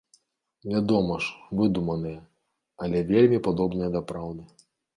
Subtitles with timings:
[0.71, 2.23] Вядома ж, выдуманыя,
[2.85, 4.43] але вельмі падобныя да праўды.